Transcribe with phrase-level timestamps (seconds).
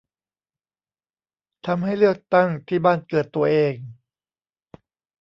[1.65, 3.73] ทำให้เลือกตั้งที่บ้านเกิดตัวเอง